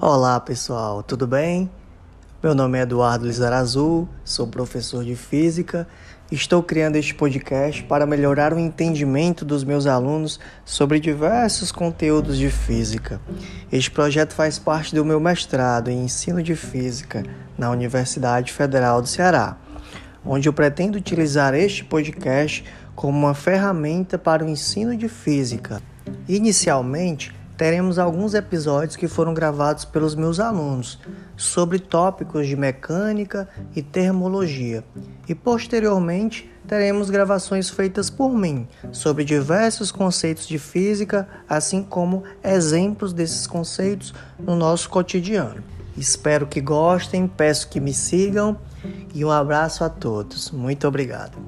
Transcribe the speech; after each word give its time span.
Olá 0.00 0.38
pessoal, 0.38 1.02
tudo 1.02 1.26
bem? 1.26 1.68
Meu 2.40 2.54
nome 2.54 2.78
é 2.78 2.82
Eduardo 2.82 3.26
Lizarazul, 3.26 4.08
sou 4.24 4.46
professor 4.46 5.04
de 5.04 5.16
Física. 5.16 5.88
Estou 6.30 6.62
criando 6.62 6.94
este 6.94 7.12
podcast 7.12 7.82
para 7.82 8.06
melhorar 8.06 8.54
o 8.54 8.60
entendimento 8.60 9.44
dos 9.44 9.64
meus 9.64 9.88
alunos 9.88 10.38
sobre 10.64 11.00
diversos 11.00 11.72
conteúdos 11.72 12.38
de 12.38 12.48
Física. 12.48 13.20
Este 13.72 13.90
projeto 13.90 14.34
faz 14.34 14.56
parte 14.56 14.94
do 14.94 15.04
meu 15.04 15.18
mestrado 15.18 15.90
em 15.90 16.04
Ensino 16.04 16.40
de 16.44 16.54
Física 16.54 17.24
na 17.58 17.68
Universidade 17.68 18.52
Federal 18.52 19.02
do 19.02 19.08
Ceará, 19.08 19.56
onde 20.24 20.48
eu 20.48 20.52
pretendo 20.52 20.96
utilizar 20.96 21.54
este 21.54 21.82
podcast 21.82 22.64
como 22.94 23.18
uma 23.18 23.34
ferramenta 23.34 24.16
para 24.16 24.44
o 24.44 24.48
ensino 24.48 24.96
de 24.96 25.08
Física. 25.08 25.82
Inicialmente, 26.28 27.36
teremos 27.58 27.98
alguns 27.98 28.34
episódios 28.34 28.94
que 28.94 29.08
foram 29.08 29.34
gravados 29.34 29.84
pelos 29.84 30.14
meus 30.14 30.38
alunos 30.38 31.00
sobre 31.36 31.80
tópicos 31.80 32.46
de 32.46 32.56
mecânica 32.56 33.48
e 33.74 33.82
termologia, 33.82 34.84
e 35.28 35.34
posteriormente 35.34 36.48
teremos 36.68 37.10
gravações 37.10 37.68
feitas 37.68 38.08
por 38.08 38.32
mim 38.32 38.68
sobre 38.92 39.24
diversos 39.24 39.90
conceitos 39.90 40.46
de 40.46 40.58
física, 40.58 41.28
assim 41.48 41.82
como 41.82 42.22
exemplos 42.44 43.12
desses 43.12 43.46
conceitos 43.46 44.14
no 44.38 44.54
nosso 44.54 44.88
cotidiano. 44.88 45.62
Espero 45.96 46.46
que 46.46 46.60
gostem, 46.60 47.26
peço 47.26 47.68
que 47.68 47.80
me 47.80 47.92
sigam 47.92 48.56
e 49.12 49.24
um 49.24 49.32
abraço 49.32 49.82
a 49.82 49.88
todos. 49.88 50.52
Muito 50.52 50.86
obrigado. 50.86 51.47